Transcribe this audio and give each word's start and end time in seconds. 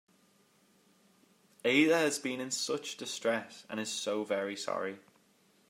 Ada 1.63 1.95
has 1.95 2.17
been 2.17 2.39
in 2.39 2.49
such 2.49 2.97
distress, 2.97 3.67
and 3.69 3.79
is 3.79 3.91
so 3.91 4.23
very 4.23 4.55
sorry. 4.55 4.97